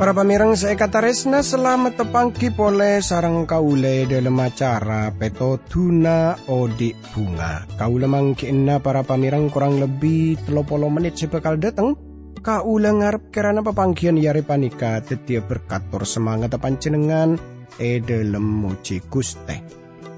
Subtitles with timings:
[0.00, 6.96] Para pamirang saya kata resna selamat tepangki pole sarang kaule dalam acara peto tuna odik
[7.12, 7.68] bunga.
[7.76, 12.00] Kaule mangkina para pamirang kurang lebih telopolo menit sebekal datang.
[12.40, 17.36] Kaule ngarep kerana pepangkian yari panika tetia berkator semangat pancenengan
[17.76, 19.60] e dalam muci guste.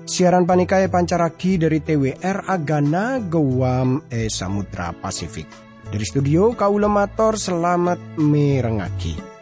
[0.02, 5.46] Siaran panika e pancaraki dari TWR Agana Gowam e Samudra Pasifik.
[5.86, 9.41] Dari studio kaule mator selamat merengaki.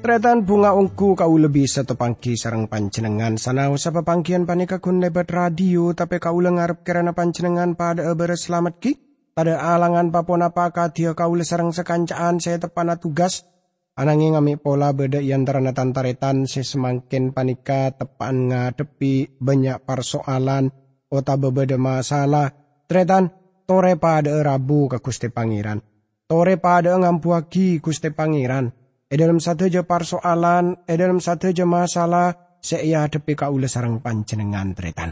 [0.00, 5.28] Tretan bunga ungku kau lebih satu pangki sarang pancenengan sana usah pangkian panika kun lebat
[5.28, 8.92] radio tapi kau lengar kerana pancenengan pada eber selamat ki?
[9.36, 13.44] Pada alangan papon apa dia kau sarang sekancaan saya tepana tugas?
[13.92, 20.72] Anangi ngami pola beda yang terana tantaretan saya semakin panika tepan ngadepi banyak persoalan.
[21.12, 22.48] Ota bebeda masalah.
[22.88, 23.28] Tretan
[23.68, 25.84] tore pada rabu ke kuste pangeran.
[26.24, 28.79] Tore pada ngampuaki kuste pangeran
[29.10, 32.30] E dalam satu je persoalan, e dalam satu je masalah,
[32.62, 35.10] saya hadapi kaula sarang panjenengan tretan.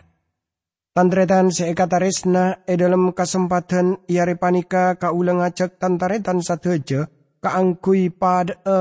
[0.94, 7.10] Tantretan saya kata resna, e dalam kesempatan iare panika kaula ngajak tantaretan satu je,
[7.42, 8.76] kaangkui pada e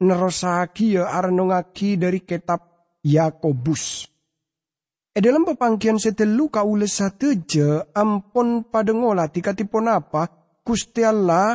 [0.00, 2.64] nerosaki arnongaki dari kitab
[3.04, 4.08] Yakobus.
[5.12, 11.52] E dalam pepangkian setelu kaula satu je, ampun ngolah tikatipun apa, Gusti Allah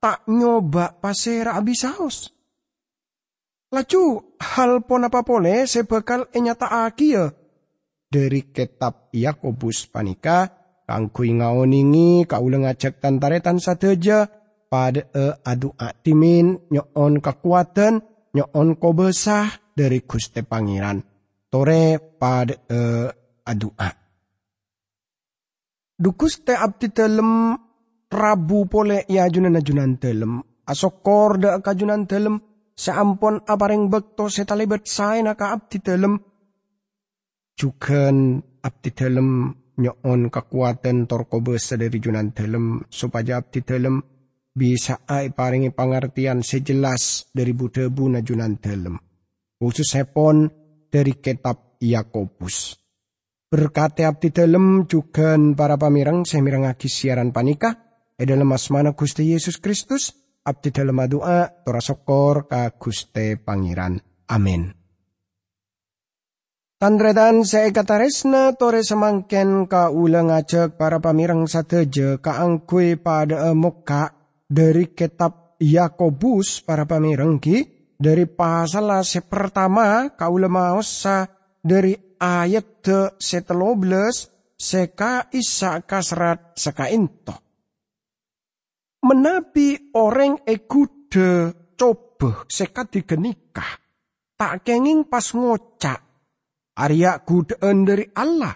[0.00, 2.37] tak nyoba pasera abisaos.
[3.68, 7.28] Laju hal pon apa pole sebekal enyata ya.
[8.08, 10.48] Dari kitab Yakobus panika
[10.88, 14.24] kangkui ngaoningi kaula ngajak tantaretan sateja
[14.72, 18.00] pada e adu aktimin nyon kekuatan
[18.32, 21.04] nyon kobesah dari Gusti Pangeran.
[21.52, 22.80] Tore pada e
[23.44, 23.92] adu a.
[26.00, 27.52] Dukus te abdi telem
[28.08, 32.47] rabu pole ya junan ajunan telem asokor da kajunan telem
[32.78, 36.14] Seampun aparing bekto setalibet saya naka abdi dalam.
[37.58, 39.50] Jugan abdi dalam
[39.82, 43.98] nyoon kekuatan torko dari junan dalam supaya abdi dalam
[44.54, 48.94] bisa ai paringi pengertian sejelas dari budebu na junan dalam.
[49.58, 50.46] Khusus sepon
[50.86, 52.78] dari kitab Yakobus.
[53.50, 57.74] Berkati abdi dalam juga para pamirang semirang siaran panikah,
[58.14, 63.98] e dalam asmana Gusti Yesus Kristus, abdi dalam doa tora sokor ka Guste Pangeran.
[64.28, 64.78] Amin.
[66.78, 67.42] Tandretan
[67.98, 74.14] resna tore semangken ka ulang ajak para pamirang sateje angkui pada muka
[74.46, 81.26] dari kitab Yakobus para pamirang ki dari pasal se pertama ulama osa
[81.58, 87.34] dari ayat te setelobles seka isa kasrat seka into
[89.08, 93.80] menabi orang ekude coba sekat digenikah
[94.36, 96.00] tak kenging pas ngocak.
[96.78, 98.54] Arya kudeen dari Allah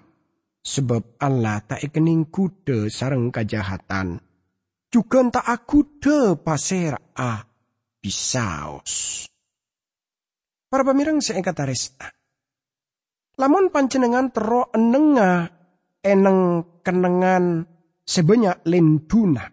[0.62, 4.20] sebab Allah tak ikening kude sarang kejahatan.
[4.86, 7.42] Juga tak aku de pasera a
[7.98, 9.26] bisaos.
[10.70, 12.08] Para pemirang saya kata resna
[13.40, 15.48] lamun pancenengan tero enenga
[16.04, 16.40] eneng
[16.84, 17.64] kenengan
[18.04, 19.44] sebanyak lenduna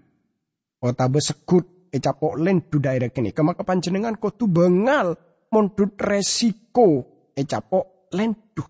[0.80, 3.36] Otabe sekut ecapok len du daerah kini.
[3.36, 5.18] Kema kepanjenengan tu bengal
[5.52, 7.04] mondut resiko
[7.36, 8.64] ecapok len du.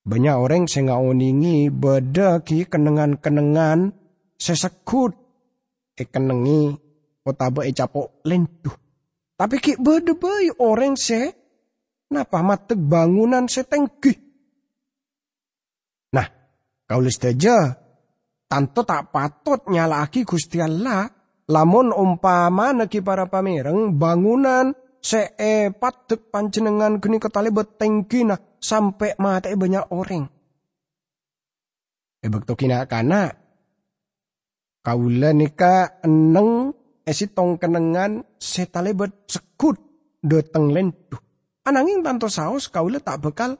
[0.00, 3.92] Banyak orang sing ngaoningi beda ki kenengan-kenengan
[4.36, 5.12] sesekut
[5.96, 6.72] e kenengi
[7.24, 8.72] otabe ecapok len du.
[9.40, 11.32] Tapi ki bayi orang se
[12.12, 14.12] napa matek bangunan setenggi.
[16.12, 16.26] Nah,
[16.84, 17.72] kau list aja
[18.50, 21.06] Tanto tak patut nyalaki Gusti Allah
[21.46, 29.86] lamun umpama neki para pamireng bangunan seepat dek panjenengan geni ketali betengkina sampai mati banyak
[29.94, 30.26] orang.
[32.20, 33.30] Ebek kina kana
[34.82, 36.74] kaula nika eneng
[37.06, 39.78] esi tong kenengan setale bet sekut
[40.26, 41.16] dateng lendu.
[41.64, 43.54] Ananging tanto saus kaula tak bekal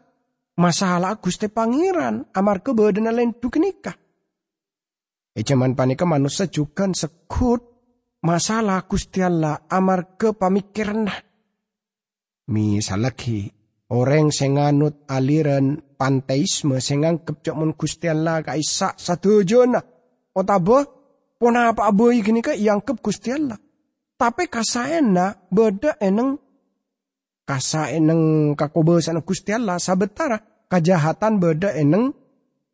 [0.58, 3.99] masalah Gusti Pangeran amar kebedena lendu kenikah.
[5.34, 7.62] Zaman panika manusia juga sekut
[8.20, 11.08] masalah Gusti Allah amar ke pamikiran
[12.50, 13.46] Misalagi
[13.94, 19.78] orang sing nganut aliran panteisme sing nganggep cok mun Gusti Allah kaisa sadojona.
[20.34, 20.78] Otabo
[21.38, 23.58] pona apa aboy gini ka iangkep Gusti Allah.
[24.18, 26.36] Tapi kasaena beda eneng
[27.46, 32.10] kasa eneng kakobesan Gusti sabetara kajahatan beda eneng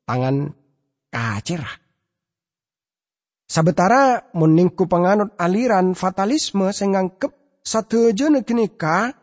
[0.08, 0.56] tangan
[1.12, 1.85] kacerah.
[3.46, 9.14] Sabetara meningku penganut aliran fatalisme sing nganggep sadojona gini ka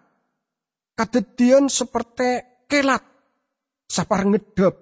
[0.95, 3.03] kadedian seperti kelat
[3.91, 4.79] sapar ngedep.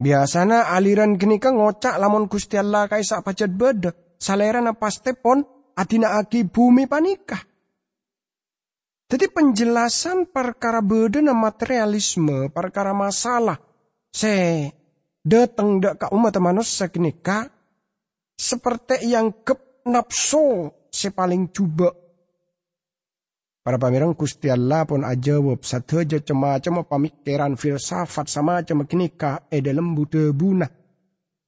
[0.00, 3.92] Biasanya aliran gini kan ngocak lamun Gusti Allah kai sak pacet beda.
[4.16, 5.44] Salerana paste pon
[5.76, 7.42] adina aki bumi panikah.
[9.10, 13.58] Jadi penjelasan perkara beda materialisme, perkara masalah.
[14.08, 14.70] Se
[15.20, 17.48] datang dak ka umat manusia kini ka
[18.36, 21.92] seperti yang kep nafsu se paling coba
[23.60, 29.92] Para pamirang Gusti Allah pun ajawab sateja cema-cema pamikiran filsafat sama cema kenika e dalam
[29.92, 30.64] buta buna.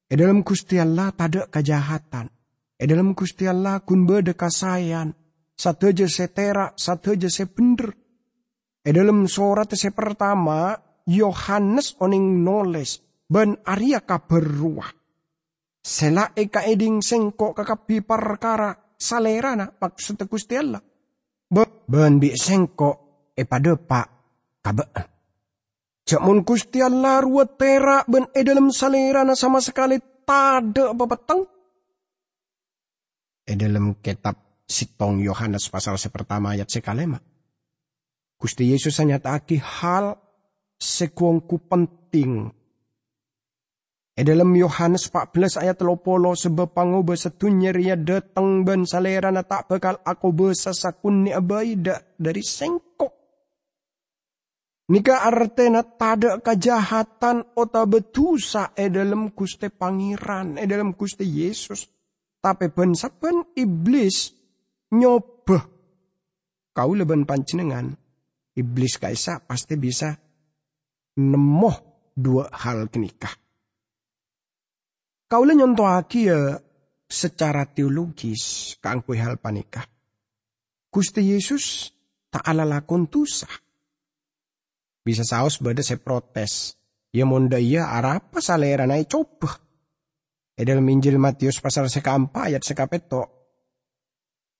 [0.04, 2.28] E dalam Gusti Allah tada kejahatan.
[2.76, 5.08] E dalam Gusti Allah kun beda kasayan.
[5.56, 7.96] Sateja setera, sateja se bener.
[8.84, 10.76] E dalam surat se pertama,
[11.08, 13.00] Yohanes oning noles
[13.32, 14.92] ben Arya kabar ruah.
[15.80, 20.84] Sela eka eding sengko kakapi perkara salerana maksud Gusti Allah
[21.92, 22.90] ben bi sengko
[23.36, 24.06] e pada pak
[24.64, 25.06] kabaan.
[26.02, 31.42] Cak mun kusti Allah ruwet terak ben e dalam salirana sama sekali tada apa peteng.
[33.44, 37.20] E dalam kitab Sitong Yohanes pasal sepertama ayat sekalema.
[38.40, 40.18] Gusti Yesus hanya taki hal
[40.80, 42.50] sekuangku penting
[44.12, 49.72] E dalam Yohanes 14 ayat lopolo sebab pangoba setunya ria datang ban salera na tak
[49.72, 53.12] bakal aku besasakun ni abaida dari sengkok.
[54.92, 61.88] Nika artena tada kejahatan ota betusa e dalam kuste pangeran, e dalam kuste Yesus.
[62.36, 64.28] Tapi ben saben iblis
[64.92, 65.56] nyoba.
[66.76, 67.96] Kau leben pancenengan.
[68.52, 70.12] Iblis kaisa pasti bisa
[71.16, 73.41] nemoh dua hal kenikah
[75.32, 76.60] Kaulah nyontohaki ya
[77.08, 79.88] secara teologis kangkui hal panikah.
[80.92, 81.88] Gusti Yesus
[82.28, 83.48] tak ala lakon tusah.
[85.00, 86.76] Bisa saus bada saya protes.
[87.16, 89.56] Ya monda iya arapa salera naik coba.
[90.52, 93.24] Edel minjil Matius pasal sekampa ayat sekapeto.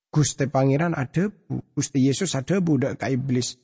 [0.08, 3.60] Gusti pangeran ada bu, Gusti Yesus ada budak ka iblis.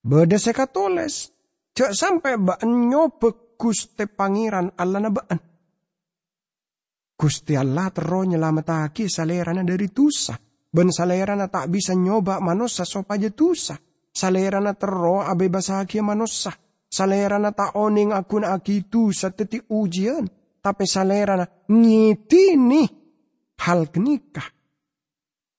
[0.00, 1.36] Bada sekatoles.
[1.76, 5.49] Cak sampai baan nyobek Gusti pangeran Allah na baan.
[7.20, 10.40] Gusti Allah tero nyelamatake salerana dari dosa.
[10.72, 13.76] Ben salerana tak bisa nyoba manusia sopaja dosa.
[14.08, 16.48] Salerana tero abe basaki manusia.
[16.88, 20.24] Salerana tak oning akun aki dosa teti ujian.
[20.64, 22.88] Tapi salerana ngitini
[23.68, 24.48] hal kenikah.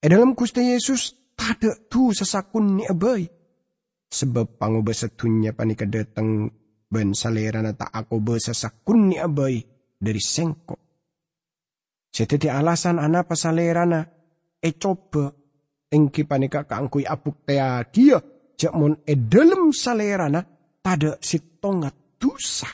[0.01, 3.21] E dalam Gusti Yesus tada tu sesakun ni abai.
[4.09, 6.49] Sebab pangoba setunya panika datang
[6.89, 9.61] ben salerana tak aku besasakun ni abai
[10.01, 10.90] dari sengkok
[12.11, 14.03] Seteti alasan ana pasalerana
[14.59, 15.31] e coba
[15.87, 18.19] engki panika kangkui abuk tea dia
[18.75, 20.43] mon e dalam salerana
[20.83, 22.67] tada sitongat dosa.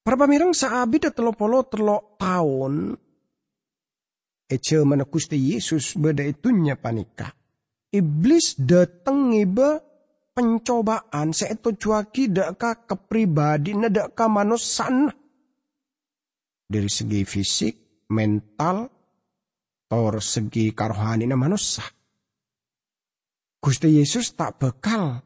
[0.00, 2.98] Para pamirang saabi da telopolo telo tahun
[4.50, 7.30] Ece mana kusti Yesus beda itunya panika.
[7.94, 9.78] Iblis datang iba
[10.34, 15.06] pencobaan seeto cuaki daka kepribadi nadaka manusan
[16.70, 18.86] dari segi fisik, mental,
[19.90, 21.82] tor segi karohani na manusia.
[23.58, 25.18] Gusti Yesus tak bekal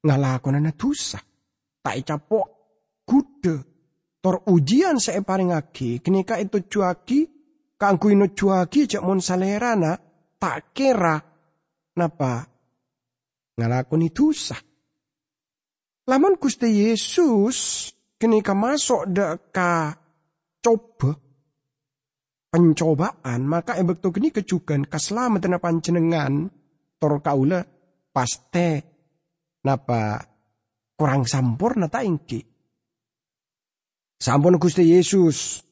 [0.00, 1.20] ngalakon na dosa.
[1.84, 2.48] Tak capok
[3.04, 3.56] kude.
[4.18, 7.20] Tor ujian saya paling aki, kenika itu cuaki,
[7.78, 9.94] kangku ino cuaki cak mon salerana,
[10.40, 11.22] tak kira
[11.94, 12.42] napa
[13.54, 14.58] ngalakoni dosa.
[16.08, 20.07] Lamun Gusti Yesus kenika masuk deka
[20.68, 21.16] coba
[22.52, 26.52] pencobaan maka ebek to geni kejugan keselamatan panjenengan
[27.00, 27.64] tor kaula
[28.12, 28.84] paste
[29.64, 30.20] napa
[30.92, 32.44] kurang sampurna ta ingki?
[34.18, 35.62] Sampun Gusti Yesus.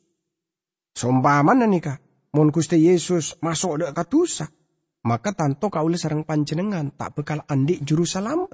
[0.96, 2.00] Sompaman nika
[2.32, 4.48] mun Gusti Yesus masuk dek katusa
[5.04, 8.48] maka tanto kaula sarang panjenengan tak bekal andi juru salam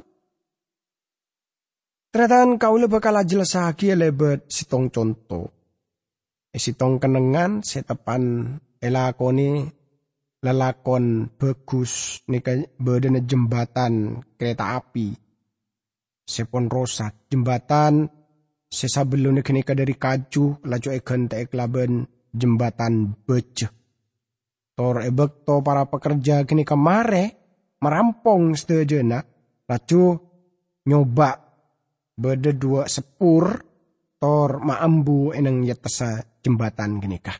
[2.13, 5.62] Ternyata kaula bakal jelas lagi lebet sitong contoh.
[6.53, 8.45] Esitong kenengan setepan
[8.77, 9.65] elakoni
[10.45, 15.17] lelakon bagus nika bedene jembatan kereta api.
[16.29, 18.05] Sepon rosat jembatan
[18.69, 20.89] sesabelum nika dari kaju laju
[21.25, 22.05] te laben
[22.37, 23.73] jembatan bece.
[24.77, 27.25] Tor ebek to para pekerja kini kemare
[27.81, 29.25] merampong sedejena
[29.65, 30.21] laju
[30.85, 31.31] nyoba
[32.13, 33.57] bede dua sepur
[34.21, 37.39] tor maambu eneng yetesa jembatan gini kah.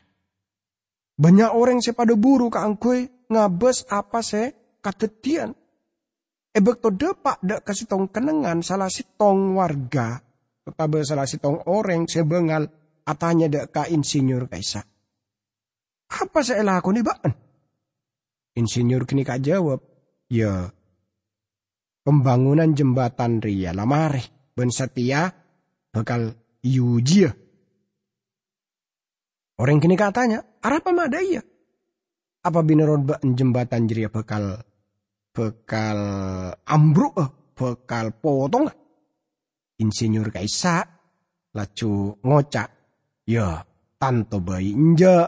[1.13, 5.53] Banyak orang se pada buru ka angkui ngabes apa se katetian.
[6.53, 10.17] Ebek to depak dak kasih tong kenengan salah si tong warga.
[10.63, 12.65] Tetapi salah si tong orang sebengal
[13.03, 14.81] atanya dak ka insinyur kaisa.
[16.13, 17.31] Apa saya lakukan baan?
[18.53, 19.81] Insinyur kini kak jawab,
[20.29, 20.69] ya
[22.05, 25.31] pembangunan jembatan ria lamare ben setia
[25.89, 27.42] bakal Yuji
[29.57, 30.41] Orang kini katanya,
[30.93, 31.41] mada iya?
[32.43, 34.59] Apa bineron jembatan jeria bekal
[35.31, 35.99] bekal
[36.67, 38.67] ambruk eh, bekal potong
[39.79, 40.85] Insinyur kaisa
[41.55, 42.69] lacu ngocak,
[43.25, 43.63] ya
[43.97, 45.25] tanto bayi inja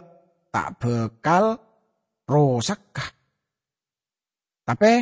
[0.53, 1.57] tak bekal
[2.29, 2.93] rosak
[4.65, 4.93] Tapi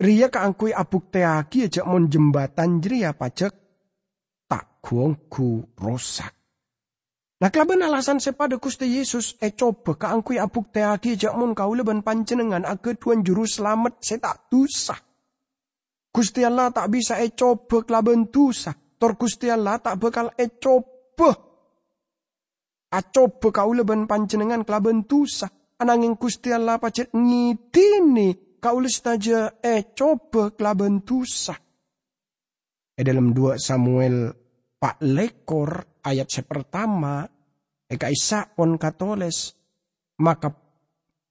[0.00, 3.64] ria keangkui abuk teaki aja mon jembatan jeria pajak
[4.84, 6.43] guangku rosak.
[7.34, 12.06] Nah kelaban alasan sepada Gusti Yesus e coba kaangkui abuk teagi jak mun kau leban
[12.06, 14.94] panjenengan aga tuan juru selamat saya tak dosa.
[16.14, 18.70] Gusti Allah tak bisa e coba kelaban dosa.
[18.70, 21.30] Tor Gusti Allah tak bakal e coba.
[22.94, 25.50] A coba kau leban panjenengan kelaban dosa.
[25.82, 31.58] Ananging Gusti Allah pacet ngidini kau saja e coba kelaban dosa.
[32.94, 34.30] E dalam dua Samuel
[34.78, 37.24] pak lekor ayat sepertama
[37.88, 39.56] eka isa pon katoles
[40.20, 40.52] maka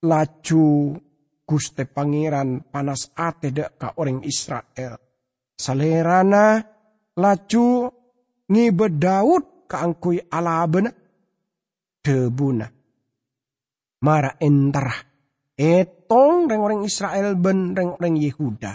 [0.03, 0.97] laju
[1.43, 4.95] Guste Pangeran panas ate dek ka orang Israel.
[5.53, 6.63] Salerana
[7.19, 7.67] laju
[8.47, 10.87] ngibe Daud angkui alabena
[11.99, 12.67] debuna.
[14.03, 14.99] Mara entarah.
[15.53, 18.73] Etong reng orang Israel ben reng orang Yehuda.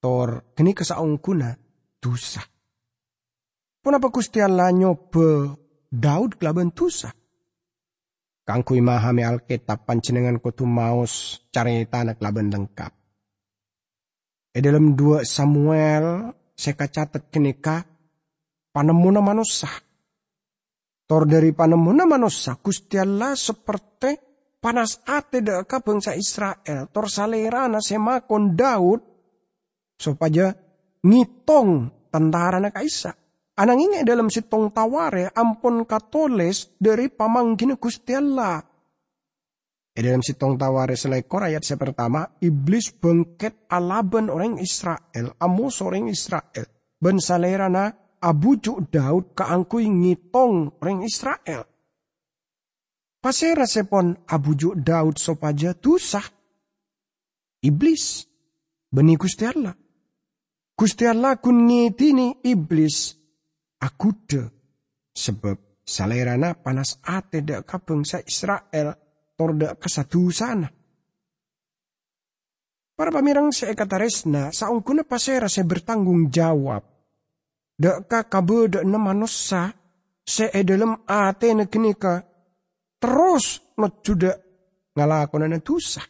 [0.00, 1.52] Tor kini kesaung kuna
[2.00, 2.53] dosa.
[3.84, 5.52] Kenapa Gusti Allah nyoba
[5.92, 7.12] Daud kelaban tusa?
[8.48, 12.92] Kangkui mahami Alkitab panjenengan kutu maus carita anak kelaban lengkap.
[14.56, 17.84] E dalam dua Samuel saya catat kenika
[18.72, 19.68] panemuna manusia.
[21.04, 24.16] Tor dari panemuna manusia Gusti Allah seperti
[24.64, 26.88] panas ate deka bangsa Israel.
[26.88, 29.00] Tor salerana semakon Daud
[30.00, 30.56] supaya
[31.04, 31.68] ngitong
[32.08, 33.23] tentara nak Isa.
[33.54, 38.58] Ananging dalam sitong taware ampun katoles dari pamanggin Gusti Allah.
[39.94, 46.10] E dalam sitong taware selekor ayat saya pertama, iblis bengket alaban orang Israel, amos orang
[46.10, 46.66] Israel.
[46.98, 51.62] Ben salerana abujuk Daud keangkui ngitong orang Israel.
[53.22, 56.26] Pasera sepon abujuk Daud sopaja tusah.
[57.62, 58.26] Iblis.
[58.90, 59.78] Beni Gusti Allah.
[60.74, 63.23] Gusti Allah kun ngitini iblis
[63.84, 64.48] akude
[65.12, 68.96] sebab salerana panas ate dak ka bangsa Israel
[69.36, 70.72] tor dak kesatu sana.
[72.94, 76.82] Para pamirang seekataresna saungkuna pasera se bertanggung jawab.
[77.76, 79.68] Dak ka kabe dak na manusia
[80.24, 81.52] se dalam ate
[82.96, 84.32] terus not juda
[84.96, 86.00] ngalakonan dosa.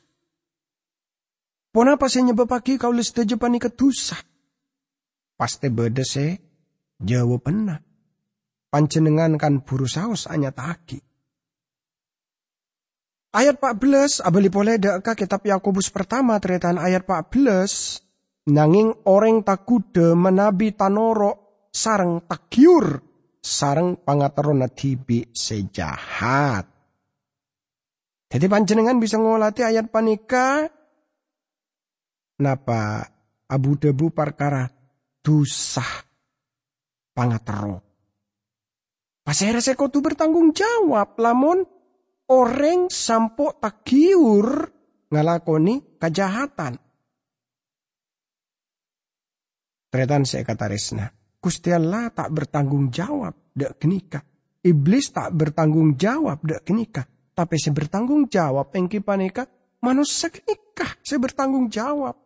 [1.75, 4.15] Pona pas nyebabaki kau les tejepani ketusa.
[5.35, 6.39] Paste beda se
[7.03, 7.83] Jawabanna.
[8.71, 10.99] Panjenengan kan buru saus anya taki.
[13.35, 18.03] Ayat 14, abali boleh deka kitab Yakobus pertama teritan ayat 14.
[18.45, 23.01] Nanging orang takude menabi tanoro sarang takyur
[23.41, 26.69] sarang pangaterona tibi sejahat.
[28.29, 30.71] Jadi panjenengan bisa ngolati ayat panika.
[32.41, 33.07] Napa
[33.47, 34.67] abu debu perkara
[35.23, 36.04] dusah
[37.15, 37.81] pangatero.
[39.25, 41.65] Pasera tu bertanggung jawab lamun
[42.29, 44.69] orang sampo takiur
[45.09, 46.77] ngalakoni kejahatan.
[49.89, 51.07] Tretan saya kata resna.
[51.39, 54.21] Gusti Allah tak bertanggung jawab dek kenika.
[54.65, 57.07] Iblis tak bertanggung jawab dek kenika.
[57.35, 59.47] Tapi saya bertanggung jawab engki panika
[59.81, 60.99] manusia kenika.
[61.01, 62.17] Saya bertanggung jawab.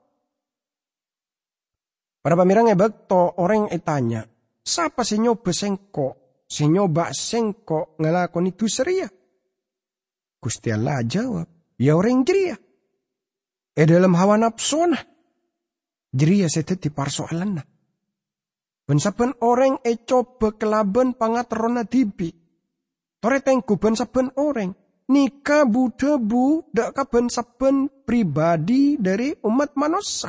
[2.24, 4.24] Para pamirang ebek to orang etanya.
[4.68, 6.08] Sapa si nyoba sengko?
[6.44, 9.08] Si nyoba sengko ngelakon itu seria.
[10.36, 11.48] Gusti Allah jawab.
[11.80, 12.58] ya orang jeria.
[13.72, 14.98] E dalam hawa nafsu na.
[16.12, 17.62] Jeria seteti parsoalan na.
[18.88, 22.28] Ben orang e coba kelaban pangaterona dibi.
[23.20, 24.72] Tore tengku ben saben orang.
[25.08, 30.28] Nika budebu dak kaben saben pribadi dari umat manusia.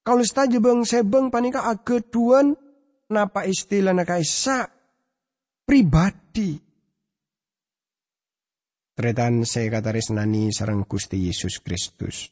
[0.00, 2.56] Kalau saja bang sebeng panika ageduan
[3.10, 4.70] napa istilah nakaisa
[5.66, 6.56] pribadi.
[8.94, 12.30] Tretan saya kata resnani sarang Gusti Yesus Kristus.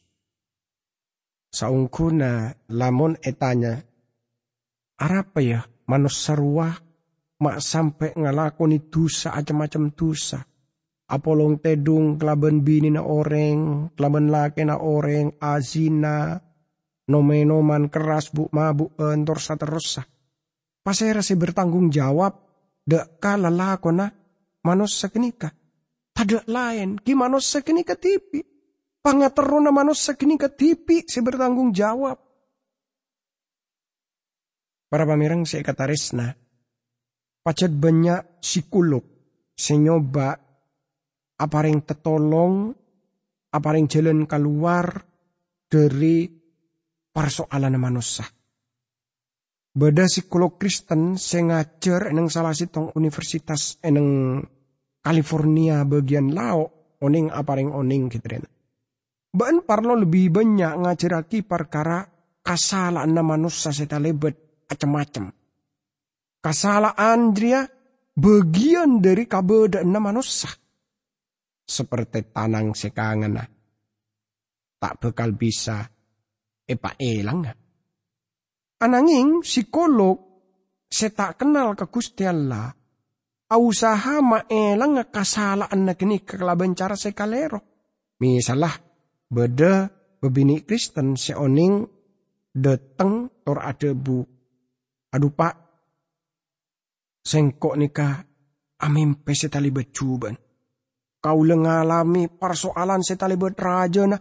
[1.49, 3.81] Saungkuna lamun etanya,
[5.01, 6.77] apa ya manusia ruah
[7.41, 10.45] mak sampai ngelakoni dosa macam-macam dosa.
[11.09, 16.37] Apolong tedung kelaban bini na oreng, kelaban laki na oreng, azina,
[17.09, 20.05] nomenoman keras bu mabuk entor saterosa.
[20.89, 22.33] Pasera si bertanggung jawab
[22.81, 24.09] Dek kala lakona
[24.65, 25.53] manusia kenika.
[26.09, 28.41] Tada lain ki manusia kenika tipi.
[29.05, 32.17] Manusia kenika tipi si bertanggung jawab.
[34.89, 36.33] Para pamirang si katarisna.
[37.45, 39.05] Pacet banyak psikolog.
[39.53, 40.33] Senyoba
[41.37, 42.73] aparing tetolong,
[43.53, 44.89] aparing jalan keluar
[45.69, 46.25] dari
[47.13, 48.38] persoalan manusia.
[49.79, 54.43] Beda psikolog Kristen saya ngajar eneng salah sitong universitas eneng
[54.99, 56.67] California bagian lao
[56.99, 58.49] oning aparing oning gitu rena.
[59.31, 62.03] Bahan parlo lebih banyak ngajaraki perkara
[62.43, 65.31] kasalaan manusia seta lebet macam-macam.
[66.43, 67.63] Kasalaan dia
[68.19, 70.51] bagian dari kabedaan manusia.
[71.63, 73.47] Seperti tanang sekangan
[74.75, 75.87] tak bakal bisa
[76.67, 77.68] epa elang
[78.79, 80.15] Ananging psikolog
[80.87, 82.71] tak kenal ke Gusti Allah.
[83.49, 87.59] Ausaha maelang kasalaan na kini kekelaban cara sekalero.
[88.21, 88.71] Misalah
[89.27, 89.89] beda
[90.21, 91.83] bebini Kristen seoning
[92.55, 94.21] deteng tor ada bu.
[95.09, 95.55] Aduh pak,
[97.25, 98.21] sengkok nikah
[98.85, 100.37] amin pese tali becuban.
[101.19, 104.17] Kau lengalami persoalan setali raja na.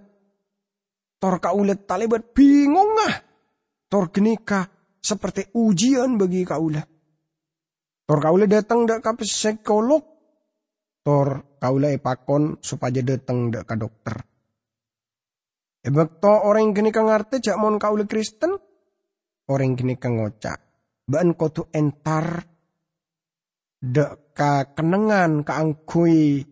[1.18, 3.27] Tor kau let tali bingung ah
[3.88, 4.68] Tor genika
[5.00, 6.84] seperti ujian bagi kaula.
[8.04, 10.04] Tor kaula datang dak ka psikolog.
[11.00, 14.16] Tor kaula epakon supaya datang dak ka dokter.
[15.88, 18.52] Ebek to orang gini kang ngerti jak mon kaula Kristen.
[19.48, 20.60] Orang gini kang ngocak.
[21.08, 22.44] Ban kotu entar
[23.80, 26.44] dak ka kenengan ka angkui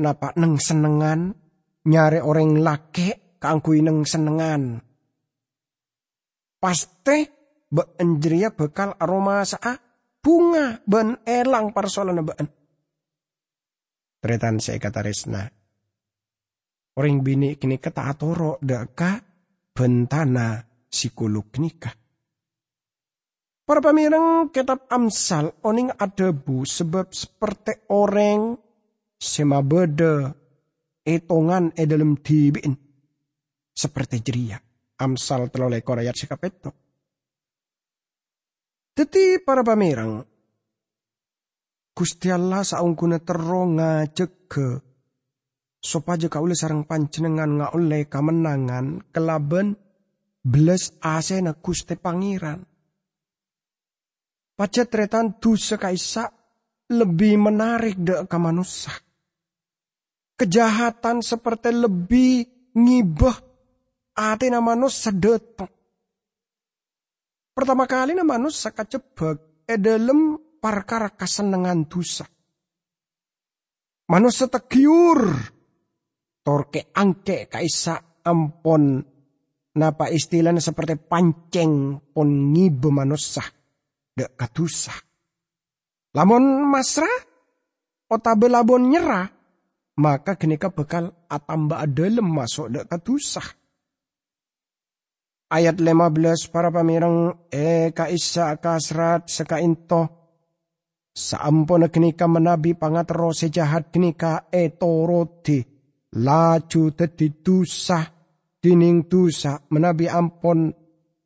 [0.00, 1.36] napa neng senengan
[1.84, 4.80] nyare orang lake ka angkui neng senengan
[6.64, 7.28] pasti
[7.68, 9.76] beenjria bekal aroma saa
[10.24, 12.48] bunga ben elang parsolan ben.
[14.24, 15.44] Tretan saya kata resna.
[16.96, 19.20] Orang bini kini kata atoro deka
[19.76, 21.92] bentana psikolog nikah.
[23.64, 28.56] Para pamirang kitab Amsal oning ada bu sebab seperti orang
[29.20, 30.32] sema beda
[31.04, 32.72] etongan e dalam dibin
[33.76, 34.63] seperti jeria.
[35.04, 36.72] Amsal telo lekor ayat sekapeto.
[38.94, 40.24] Teti para pamirang,
[41.94, 44.94] Gusti Allah saungkuna terong ngajeke
[45.84, 49.76] sopaja kaule sarang panjenengan nga oleh kamenangan kelaben
[50.40, 52.64] beles asena Gusti Pangeran.
[54.54, 56.30] Pacet tretan dosa kaisa
[56.94, 58.94] lebih menarik dek ke manusia.
[60.34, 63.38] Kejahatan seperti lebih ngibah
[64.14, 65.70] ate na manus sedeteng.
[67.54, 72.26] Pertama kali na manus sakacebek e dalam parkara kasenengan dosa.
[74.10, 75.22] Manus setegiur
[76.44, 79.00] torke angke kaisa ampon
[79.78, 83.42] napa istilahnya seperti panceng pon ngibe manusia
[84.14, 84.94] dek katusa.
[86.14, 87.10] Lamun masra
[88.10, 89.26] otabe labon nyerah
[89.98, 93.63] maka genika bekal atamba adalem masuk dek katusah
[95.54, 100.02] ayat 15 para pamirang e kaisa kasrat sekainto
[101.14, 105.62] saampun kenika menabi pangatro sejahat kenika e toroti
[106.18, 108.14] laju tedi dusa
[108.64, 110.72] dining dusa menabi ampon.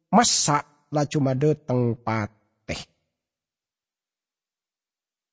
[0.09, 0.59] Masa
[0.91, 2.83] laju madeteng pateh.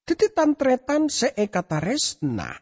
[0.05, 2.53] Titi tantretan seekata resna.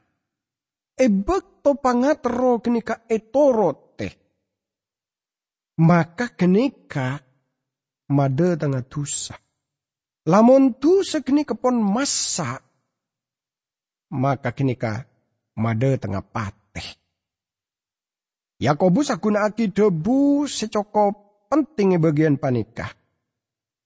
[0.93, 3.83] Ebek to pangatro kenika etorot
[5.79, 7.17] maka genika
[8.13, 9.38] made tengah dosa.
[10.23, 12.62] Lamun dosa genika pon masa,
[14.13, 15.03] maka genika
[15.59, 16.88] made tengah pateh.
[18.63, 21.12] Yakobus aki debu secoko
[21.51, 22.88] pentingnya bagian panikah.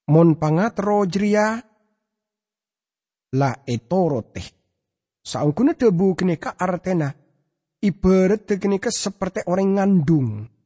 [0.08, 1.58] Mon pangatro jria
[3.34, 4.46] la etoro teh.
[5.26, 7.12] Saungkuna debu kenika artena
[7.82, 10.57] ibarat kenika seperti orang ngandung.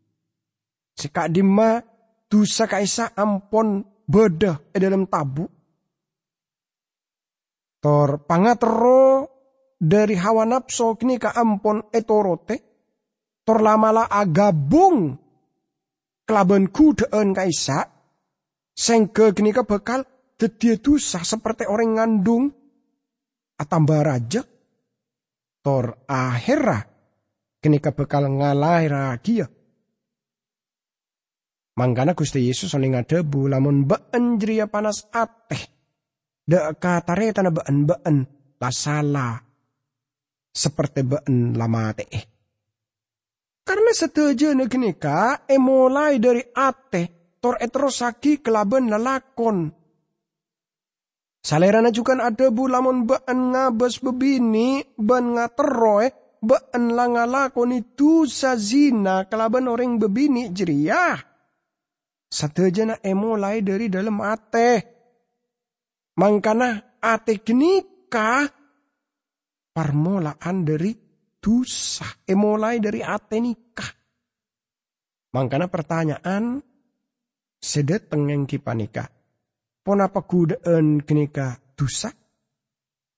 [0.95, 1.81] Sekak dima
[2.27, 5.47] dosa kaisa ampon bedah e dalam tabu.
[7.81, 9.25] Tor pangatro
[9.81, 12.55] dari hawa nafsu kini ka ampon etorote
[13.41, 15.17] torlamala agabung
[16.29, 17.89] kelaban kudaan kaisa
[18.77, 20.05] sengke kini ka bekal
[20.37, 22.53] dedia dosa seperti orang ngandung
[23.57, 24.45] atamba raja
[25.65, 26.85] tor akhirah
[27.57, 29.49] kini ka bekal ngalai ragia
[31.81, 35.65] Mangkana Gusti Yesus oning debu lamun been jeria panas ateh.
[36.45, 38.17] Dek katare tanah been been
[38.61, 39.41] la salah
[40.53, 42.21] seperti ben lama teh.
[43.65, 44.53] Karena setuju
[45.01, 49.73] ka e mulai dari ate tor etrosaki kelaben lalakon.
[51.41, 59.65] Salerana juga ada bu lamun ben ngabes bebini ben ngateroe ben langalakon itu sazina kelaben
[59.65, 61.30] orang bebini jeriah.
[62.31, 64.87] Setuju e mulai dari dalam ate.
[66.15, 68.47] Mangkana ate genika
[69.75, 70.95] permulaan dari
[71.43, 72.07] dosa.
[72.23, 73.91] E mulai dari ate nikah.
[75.35, 76.63] Mangkana pertanyaan
[77.59, 79.11] sedet tengeng kipanika.
[79.83, 82.15] Ponapa kudaan kenika dosa?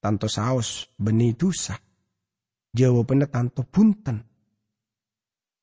[0.01, 1.77] Tanto saus benih dosa.
[2.73, 4.17] Jawabannya tanto punten.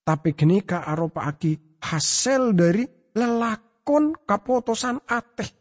[0.07, 5.61] Tapi kenika aropa aki hasil dari lelakon kapotosan ateh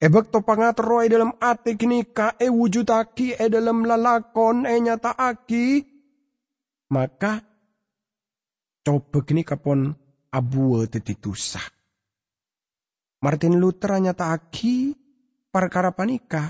[0.00, 5.12] Ebek to pangatro e dalam ati kini ka e wujudaki e dalam lalakon e nyata
[5.12, 5.84] aki.
[6.88, 7.36] Maka
[8.80, 9.92] coba kini kapon
[10.32, 10.88] abu
[11.20, 11.68] tusah.
[13.20, 14.96] Martin Luther nyata aki
[15.52, 16.48] perkara panika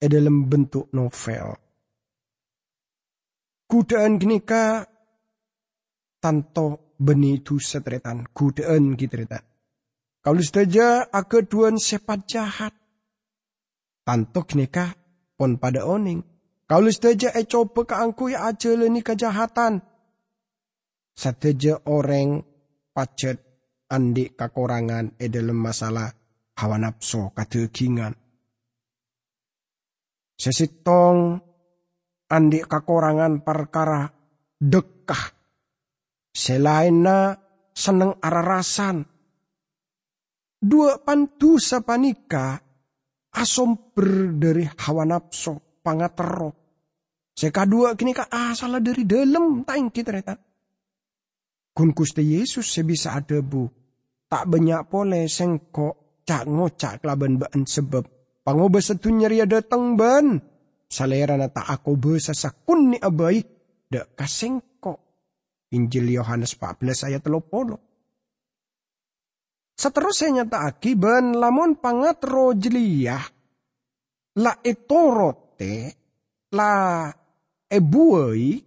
[0.00, 1.60] e dalam bentuk novel.
[3.68, 4.80] Kudaan kini ka
[6.24, 8.28] tanto benih tu setretan.
[8.28, 9.40] Kudaan kitretan.
[10.20, 11.08] Kalau saja
[11.48, 12.76] duan sepat jahat.
[14.04, 14.92] Tantok nikah
[15.40, 16.20] pon pada oning.
[16.68, 19.80] Kalau saja e coba ke angku ya aja leni kejahatan.
[21.16, 22.44] Sateja orang
[22.92, 23.40] pacet
[23.90, 26.12] andi kakorangan e dalam masalah
[26.60, 28.14] hawa nafsu kategingan.
[30.36, 31.40] Sesitong
[32.30, 34.06] andi kakorangan perkara
[34.60, 35.39] dekah.
[36.30, 37.36] Selainnya
[37.74, 39.02] seneng ararasan
[40.60, 42.60] Dua pantu sapanika
[43.32, 46.52] asomber dari hawa nafsu pangatero.
[47.32, 50.36] Seka dua kini ka asal dari dalam taing kita reta.
[51.72, 53.64] Kun kusti Yesus sebisa ada bu.
[54.28, 58.04] Tak banyak pole sengko cak ngocak kelaban baan sebab.
[58.44, 60.36] Pangoba setu nyeri datang ban.
[60.92, 63.40] Salera na tak aku besa sakun ni abai.
[63.88, 64.69] Dek kasengko.
[65.70, 67.78] Injil Yohanes 14 ayat 30.
[69.78, 73.24] Seterusnya nyata ben lamun pangat rojliyah
[74.44, 75.74] la etorote
[76.52, 77.08] la
[77.70, 78.60] ebuai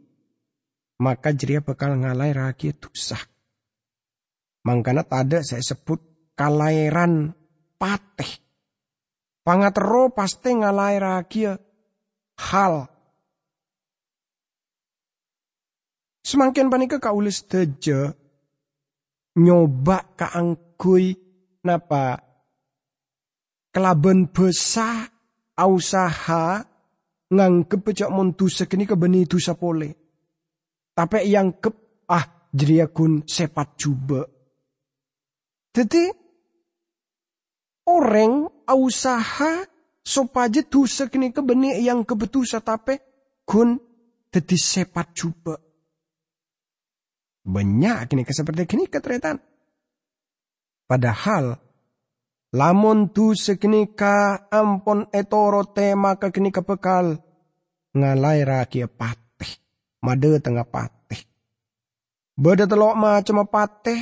[1.04, 3.24] maka jeria bakal ngalai rakyat tusah.
[4.64, 6.00] Mangkana tada saya sebut
[6.40, 7.36] kalairan
[7.76, 8.40] pateh.
[9.44, 11.60] Pangatero pasti ngalai rakyat
[12.40, 12.93] hal.
[16.24, 18.16] Semakin panika kaulis teja
[19.36, 21.20] nyoba kaangkui
[21.68, 22.16] napa
[23.76, 25.04] kelaben besa
[25.60, 26.64] usaha
[27.34, 29.90] nganggep montu sekini kebeni itu sapole.
[30.94, 34.22] Tapi yang kep ah jadi akun sepat coba.
[35.74, 36.04] Jadi
[37.90, 38.46] orang
[38.78, 39.66] usaha
[40.06, 43.02] sopaje tu sekini kebeni yang kebetusa tapi
[43.42, 43.82] kun
[44.30, 45.63] jadi sepat coba.
[47.44, 49.36] Banyak kini seperti kini ketretan.
[50.88, 51.60] Padahal
[52.56, 57.20] lamun tu sekenika ampon etoro tema ke kini kepekal
[57.92, 59.52] ngalai rakia pateh
[60.04, 61.20] made tengah pateh.
[62.34, 64.00] Beda telok macam pateh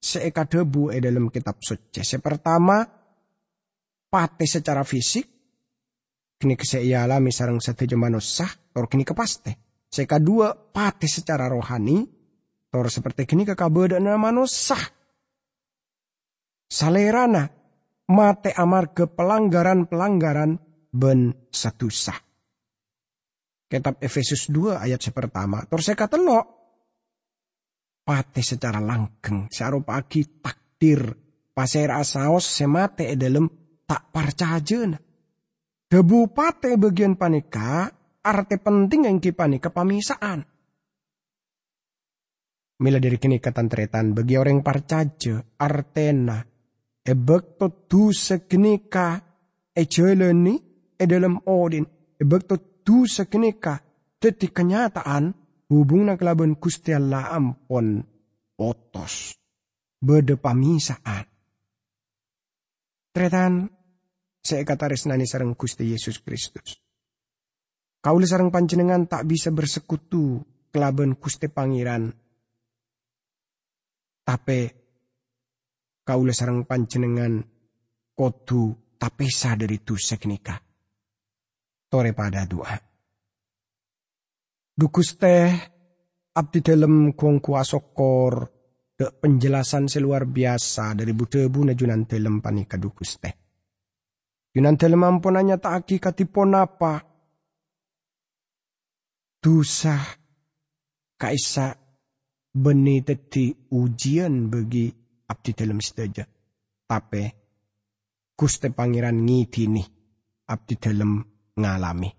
[0.00, 2.00] seeka debu e dalam kitab suci.
[2.00, 2.84] Yang pertama
[4.46, 5.26] secara fisik
[6.38, 6.54] kini
[6.94, 9.82] alami sarang satu manusia atau kini kepaste.
[9.90, 12.13] Seka dua pateh secara rohani
[12.74, 13.46] Tor seperti kini
[14.02, 14.74] nama manusia.
[16.66, 17.46] Salerana
[18.10, 20.58] mate amar ke pelanggaran-pelanggaran
[20.90, 22.18] ben satu sah.
[23.70, 25.62] Kitab Efesus 2 ayat pertama.
[25.70, 26.40] Tor saya lo.
[28.02, 29.46] pate secara langgeng
[29.86, 31.14] pagi takdir
[31.54, 33.46] pasir asaos semate e dalam
[33.86, 34.98] tak parcajena.
[35.86, 37.86] Debu pate bagian panika
[38.18, 40.53] arte penting yang panika pamisaan.
[42.74, 46.42] Mila dari kini ketantretan bagi orang parcaje artena
[47.04, 49.22] ebek to tu sekenika
[49.70, 50.58] e jeleni
[50.98, 51.86] e dalam odin
[52.18, 53.78] ebek to tu sekenika
[54.18, 55.30] teti kenyataan
[55.70, 58.02] hubung na kelaban Gusti Allah ampon
[58.58, 59.38] otos
[60.02, 61.24] bede pamisaan.
[63.14, 63.70] Tretan
[64.44, 66.76] saya kata resnani sarang Gusti Yesus Kristus.
[68.04, 72.23] Kauli sarang panjenengan tak bisa bersekutu kelaban Gusti Pangeran.
[74.24, 74.58] Tapi
[76.00, 77.44] kauli sarang panjenengan
[78.16, 80.56] kodu tapesa dari tu seknika.
[81.88, 82.74] Tore pada doa.
[84.74, 85.52] Dukus teh
[86.34, 88.34] abdi dalam kuang kuasokor
[88.94, 93.34] penjelasan seluar biasa dari budebu najunan dalam panika dukus teh.
[94.54, 97.02] Yunan dalam ampunannya tak aki katipon apa.
[99.42, 99.98] Dosa
[101.18, 101.83] kaisa
[102.54, 104.86] beni teti ujian bagi
[105.26, 106.22] abdi dalam sedaja.
[106.86, 107.24] Tapi
[108.34, 109.82] Guste Pangeran ngitini
[110.50, 111.22] abdi dalam
[111.54, 112.10] ngalami.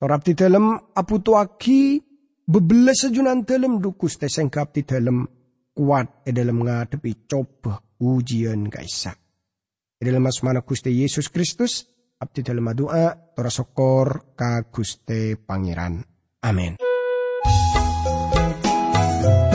[0.00, 2.00] Ora abdi dalem aputuaki
[2.48, 5.28] bebeles sejunan dalem dukus teseng abdi dalem
[5.76, 9.12] kuat e dalem ngadepi coba ujian kaisa.
[9.96, 11.84] E dalem asmana Gusti Yesus Kristus
[12.16, 16.00] abdi dalem doa tora sokor ka Guste Pangeran.
[16.48, 16.80] Amin.
[19.20, 19.49] Si bagus